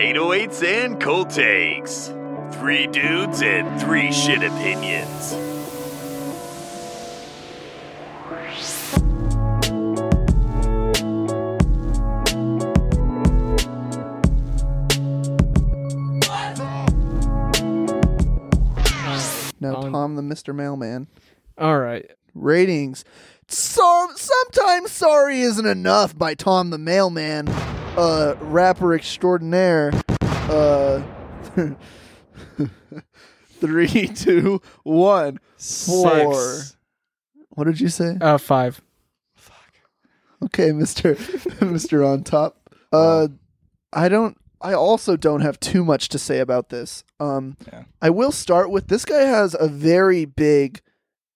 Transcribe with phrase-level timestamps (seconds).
[0.00, 2.06] 808s and cold takes.
[2.58, 5.34] Three dudes and three shit opinions.
[19.62, 20.54] Now, Um, Tom the Mr.
[20.54, 21.06] Mailman.
[21.58, 22.10] All right.
[22.34, 23.04] Ratings.
[23.48, 27.46] So, sometimes sorry isn't enough by Tom the Mailman,
[27.96, 29.92] uh, rapper extraordinaire.
[30.22, 31.02] Uh,
[33.60, 36.34] three, two, one, four.
[36.54, 36.76] Six.
[37.50, 38.16] What did you say?
[38.20, 38.80] Uh, five.
[40.42, 41.16] Okay, Mister
[41.60, 42.56] Mister on top.
[42.92, 43.28] Uh,
[43.92, 44.36] I don't.
[44.62, 47.02] I also don't have too much to say about this.
[47.18, 47.84] Um, Yeah.
[48.02, 50.82] I will start with this guy has a very big,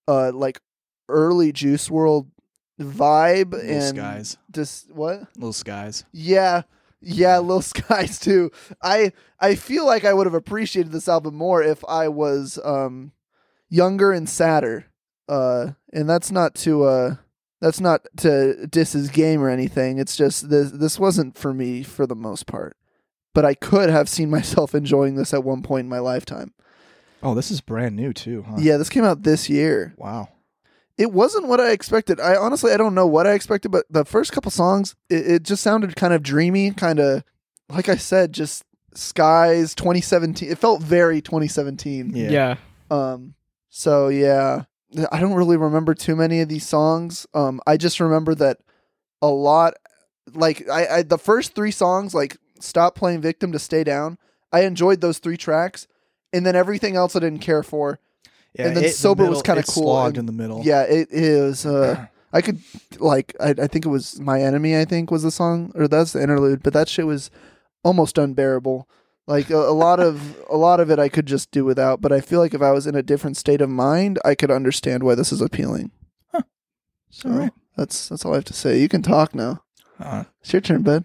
[0.07, 0.61] uh, like
[1.09, 2.27] early Juice WRLD
[2.81, 4.37] vibe Little and skies.
[4.51, 5.23] just what?
[5.37, 6.05] Lil Skies.
[6.13, 6.63] Yeah,
[7.01, 8.51] yeah, Lil Skies too.
[8.83, 13.13] I I feel like I would have appreciated this album more if I was um
[13.69, 14.87] younger and sadder.
[15.27, 17.15] Uh, and that's not to uh
[17.61, 19.99] that's not to diss his game or anything.
[19.99, 22.77] It's just this this wasn't for me for the most part.
[23.33, 26.53] But I could have seen myself enjoying this at one point in my lifetime.
[27.23, 28.57] Oh, this is brand new too, huh?
[28.59, 29.95] Yeah, this came out this year.
[29.97, 30.29] Wow.
[30.97, 32.21] It wasn't what I expected.
[32.21, 35.43] I honestly I don't know what I expected, but the first couple songs, it, it
[35.43, 37.25] just sounded kind of dreamy, kind of
[37.69, 38.65] like I said, just
[38.95, 40.51] skies 2017.
[40.51, 42.13] It felt very 2017.
[42.15, 42.31] Yeah.
[42.31, 42.57] Yeah.
[42.91, 43.35] Um
[43.71, 44.65] so yeah,
[45.11, 47.27] I don't really remember too many of these songs.
[47.35, 48.59] Um I just remember that
[49.21, 49.75] a lot
[50.33, 54.17] like I, I the first 3 songs like Stop Playing Victim to Stay Down.
[54.53, 55.89] I enjoyed those 3 tracks
[56.33, 57.99] and then everything else I didn't care for.
[58.59, 60.63] Yeah, And then it- the Sober was kinda cool, slogged in the middle.
[60.65, 61.67] Yeah, it is.
[61.67, 62.59] Uh, I could
[62.99, 64.77] like I, I think it was my enemy.
[64.77, 67.31] I think was the song or that's the interlude, but that shit was
[67.83, 68.89] almost unbearable.
[69.27, 72.01] Like a, a lot of a lot of it, I could just do without.
[72.01, 74.51] But I feel like if I was in a different state of mind, I could
[74.51, 75.91] understand why this is appealing.
[76.33, 76.43] Huh.
[77.11, 77.53] So All right.
[77.77, 78.81] that's that's all I have to say.
[78.81, 79.63] You can talk now.
[80.01, 81.05] Uh, It's your turn, bud.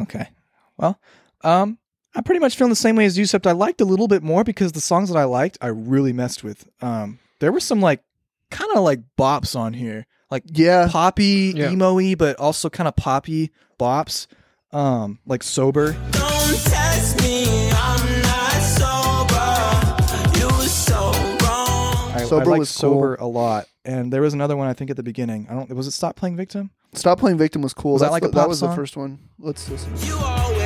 [0.00, 0.28] okay.
[0.76, 0.98] Well,
[1.42, 1.78] um,
[2.14, 4.22] I'm pretty much feeling the same way as you, except I liked a little bit
[4.22, 6.68] more because the songs that I liked, I really messed with.
[6.80, 8.02] Um, there were some like
[8.50, 11.70] kind of like bops on here, like Yeah, poppy, Yeah.
[11.70, 14.26] emo-y, but also kind of poppy bops.
[14.72, 15.92] Um, like sober.
[16.12, 20.38] Don't test me, I'm not sober.
[20.38, 20.94] You so
[21.42, 22.12] wrong.
[22.14, 24.90] I, Sober I liked was sober a lot, and there was another one I think
[24.90, 25.46] at the beginning.
[25.50, 25.70] I don't.
[25.74, 26.70] Was it Stop Playing Victim?
[26.94, 27.92] stop playing victim was cool.
[27.92, 28.70] Was that That's like the- a that was song?
[28.70, 29.18] the first one.
[29.38, 29.92] Let's listen.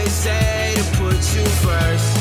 [0.03, 2.17] You always say to put you first.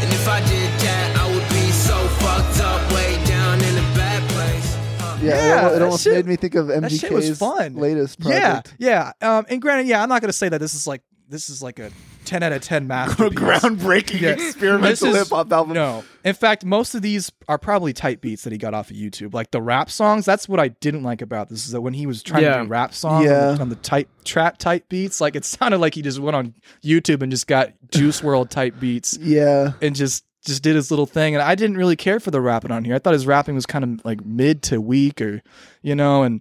[0.00, 3.86] And if I did that, I would be so fucked up, way down in a
[3.94, 4.76] bad place.
[5.02, 7.38] Uh, Yeah, Yeah, it, it almost shit- made me think of that shit was MGK's
[7.38, 7.74] fun.
[7.74, 8.74] latest project.
[8.78, 9.36] Yeah, yeah.
[9.38, 11.78] Um, and granted, yeah, I'm not gonna say that this is like this is like
[11.78, 11.90] a
[12.28, 13.38] 10 out of 10 masterpiece.
[13.38, 15.74] groundbreaking experimental hip hop album.
[15.74, 18.96] No, in fact, most of these are probably type beats that he got off of
[18.96, 19.34] YouTube.
[19.34, 22.06] Like the rap songs, that's what I didn't like about this is that when he
[22.06, 22.58] was trying Yeah.
[22.58, 23.48] to do rap songs Yeah.
[23.48, 26.36] on, the, on the type trap type beats, like it sounded like he just went
[26.36, 30.90] on YouTube and just got Juice WRLD type beats Yeah, and just just did his
[30.90, 31.34] little thing.
[31.34, 32.94] And I didn't really care for the rapping on here.
[32.94, 35.42] I thought his rapping was kind of like mid to weak, or
[35.82, 36.22] you know.
[36.22, 36.40] And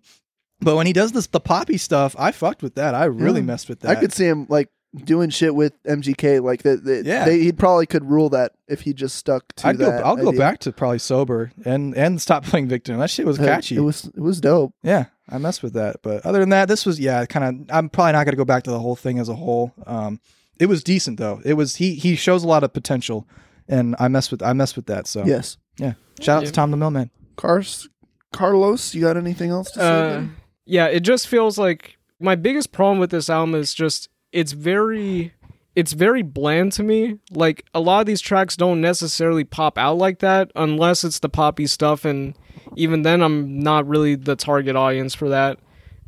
[0.62, 2.94] but when he does this the poppy stuff, I fucked with that.
[2.96, 3.46] I really Yeah.
[3.48, 3.98] messed with that.
[3.98, 6.42] I could see him like doing shit with MGK.
[6.42, 7.26] Like that, that Yeah.
[7.26, 9.90] they, he'd probably could rule that if he just stuck to I'd go.
[9.92, 10.06] that.
[10.06, 12.98] I'll go back to probably sober and and stop playing victim.
[13.00, 13.76] That shit was catchy.
[13.76, 14.74] It was it was dope.
[14.84, 15.98] Yeah, I messed with that.
[16.02, 17.76] But other than that, this was yeah, kind of.
[17.76, 19.74] I'm probably not gonna go back to the whole thing as a whole.
[19.86, 20.20] Um,
[20.60, 21.42] it was decent though.
[21.46, 23.28] It was he he shows a lot of potential,
[23.68, 25.06] and I messed with I messed with that.
[25.08, 25.58] So Yes.
[25.78, 27.12] yeah, shout out to Tom the Mailman.
[27.36, 27.88] Cars,
[28.34, 30.16] Carlos, you got anything else to say?
[30.16, 30.24] Uh,
[30.66, 35.34] yeah, it just feels like my biggest problem with this album is just it's very
[35.76, 37.18] it's very bland to me.
[37.32, 41.30] Like a lot of these tracks don't necessarily pop out like that unless it's the
[41.30, 42.36] poppy stuff and
[42.76, 45.60] even then I'm not really the target audience for that.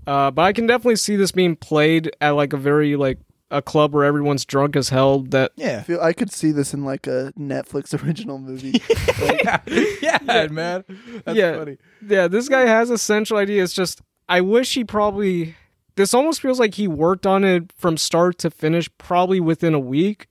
[0.07, 3.19] Uh, but I can definitely see this being played at like a very like
[3.51, 6.73] a club where everyone's drunk as hell that I Yeah, feel I could see this
[6.73, 8.81] in like a Netflix original movie.
[9.21, 9.43] Like,
[10.01, 10.83] yeah, yeah, man.
[11.25, 11.57] That's Yeah.
[11.57, 11.77] funny.
[12.07, 13.63] yeah, this guy has a central idea.
[13.63, 15.55] It's just I wish he probably
[15.99, 19.79] this almost feels like he worked on it from start to finish probably within a
[19.79, 20.27] week.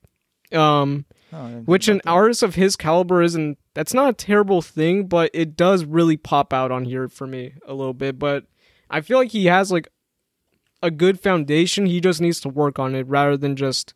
[0.52, 4.14] Um Oh, I didn't think which an artist of his caliber isn't that's not a
[4.14, 8.18] terrible thing, but it does really pop out on here for me a little bit.
[8.18, 8.46] But
[8.88, 9.88] I feel like he has like
[10.82, 11.84] a good foundation.
[11.84, 13.92] He just needs to work on it rather than just,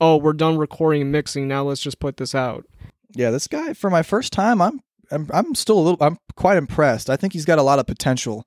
[0.00, 1.48] oh, we're done recording and mixing.
[1.48, 2.66] Now let's just put this out.
[3.14, 4.80] Yeah, this guy for my first time, I'm
[5.10, 7.10] I'm I'm still a little I'm quite impressed.
[7.10, 8.46] I think he's got a lot of potential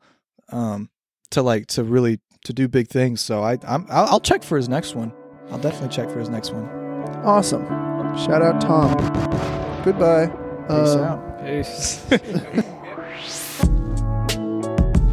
[0.51, 0.89] um
[1.31, 3.21] to like to really to do big things.
[3.21, 5.13] So I, I'm, I'll, I'll check for his next one.
[5.51, 6.67] I'll definitely check for his next one.
[7.25, 7.65] Awesome.
[8.17, 8.93] Shout out Tom.
[9.83, 10.27] Goodbye.
[10.67, 11.45] Peace uh, out.
[11.45, 12.05] Peace.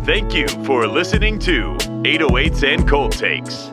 [0.05, 1.75] Thank you for listening to
[2.05, 3.73] 808s and Cold Takes.